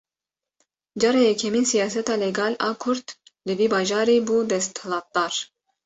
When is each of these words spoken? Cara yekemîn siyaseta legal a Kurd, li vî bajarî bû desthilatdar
Cara 1.03 1.21
yekemîn 1.27 1.65
siyaseta 1.71 2.15
legal 2.23 2.53
a 2.69 2.71
Kurd, 2.81 3.07
li 3.47 3.53
vî 3.59 3.67
bajarî 3.75 4.17
bû 4.27 4.37
desthilatdar 4.51 5.33